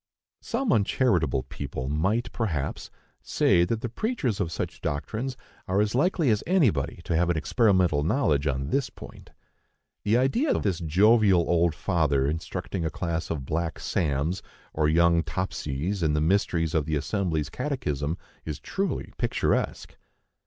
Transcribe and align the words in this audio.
Some 0.41 0.73
uncharitable 0.73 1.43
people 1.43 1.87
might, 1.87 2.31
perhaps, 2.31 2.89
say 3.21 3.63
that 3.65 3.81
the 3.81 3.87
preachers 3.87 4.39
of 4.39 4.51
such 4.51 4.81
doctrines 4.81 5.37
are 5.67 5.79
as 5.79 5.93
likely 5.93 6.31
as 6.31 6.43
anybody 6.47 7.01
to 7.03 7.15
have 7.15 7.29
an 7.29 7.37
experimental 7.37 8.01
knowledge 8.01 8.47
on 8.47 8.71
this 8.71 8.89
point. 8.89 9.29
The 10.03 10.17
idea 10.17 10.49
of 10.55 10.63
this 10.63 10.79
jovial 10.79 11.45
old 11.47 11.75
father 11.75 12.27
instructing 12.27 12.83
a 12.83 12.89
class 12.89 13.29
of 13.29 13.45
black 13.45 13.77
"Sams" 13.77 14.41
and 14.73 14.91
young 14.91 15.21
"Topsys" 15.21 16.01
in 16.01 16.13
the 16.15 16.19
mysteries 16.19 16.73
of 16.73 16.87
the 16.87 16.95
Assembly's 16.95 17.51
Catechism 17.51 18.17
is 18.43 18.57
truly 18.59 19.13
picturesque! 19.19 19.97